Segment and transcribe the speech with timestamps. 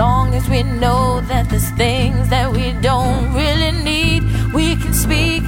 [0.00, 4.22] long as we know that there's things that we don't really need,
[4.54, 5.42] we can speak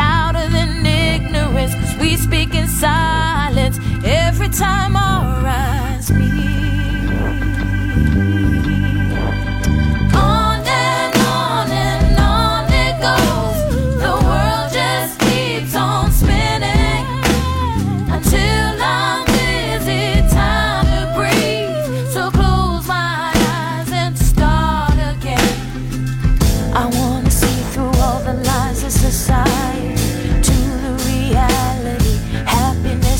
[0.00, 5.29] louder than ignorance, cause we speak in silence every time our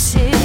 [0.01, 0.40] See.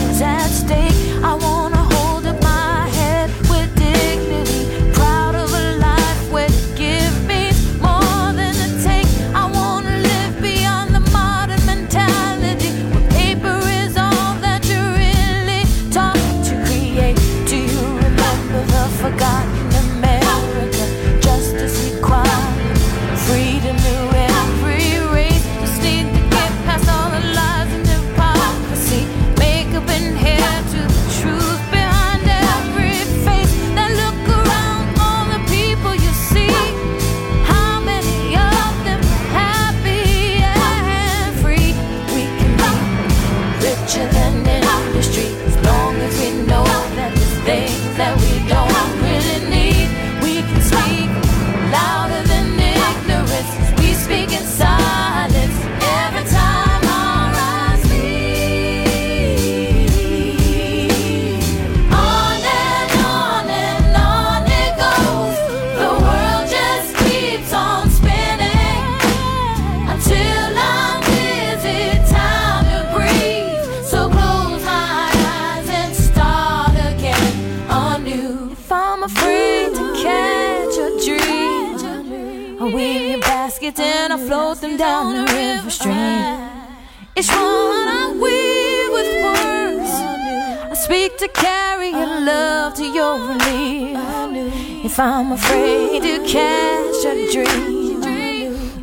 [94.96, 98.02] if I'm afraid to catch a dream.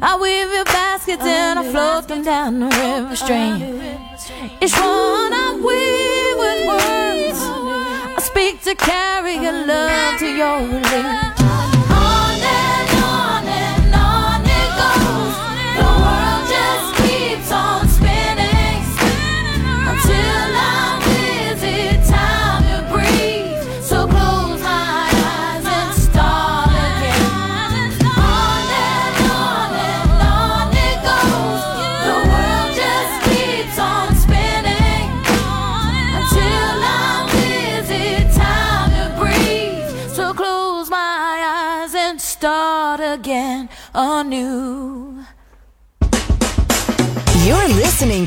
[0.02, 3.80] I weave your baskets and I float them down the river stream.
[4.60, 7.40] Each one I weave with words.
[8.14, 11.61] I speak to carry your love to your lips.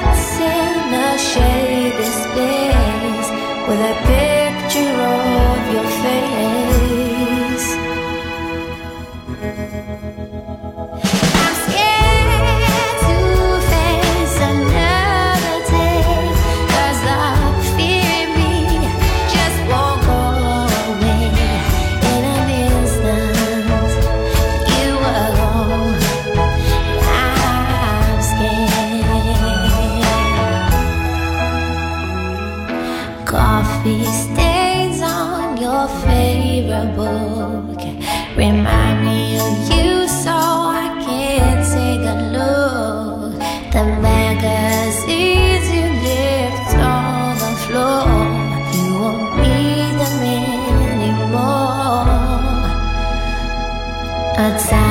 [54.42, 54.91] 我在。